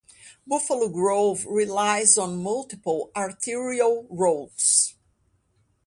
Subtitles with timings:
[0.47, 4.95] Buffalo Grove relies on multiple arterial roads.